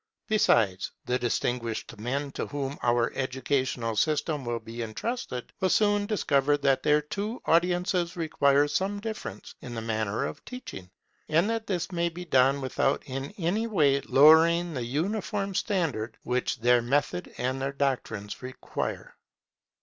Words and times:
Besides, 0.27 0.91
the 1.05 1.19
distinguished 1.19 1.95
men 1.99 2.31
to 2.31 2.47
whom 2.47 2.79
our 2.81 3.11
educational 3.13 3.95
system 3.95 4.43
will 4.45 4.57
be 4.59 4.81
entrusted 4.81 5.53
will 5.59 5.69
soon 5.69 6.07
discover 6.07 6.57
that 6.57 6.81
their 6.81 7.03
two 7.03 7.39
audiences 7.45 8.15
require 8.17 8.67
some 8.67 8.99
difference 8.99 9.53
in 9.61 9.75
the 9.75 9.81
manner 9.81 10.25
of 10.25 10.43
teaching, 10.43 10.89
and 11.29 11.47
that 11.51 11.67
this 11.67 11.91
may 11.91 12.09
be 12.09 12.25
done 12.25 12.61
without 12.61 13.03
in 13.05 13.29
any 13.37 13.67
way 13.67 14.01
lowering 14.01 14.73
the 14.73 14.83
uniform 14.85 15.53
standard 15.53 16.17
which 16.23 16.59
their 16.61 16.81
method 16.81 17.31
and 17.37 17.61
their 17.61 17.71
doctrines 17.73 18.41
require. 18.41 19.15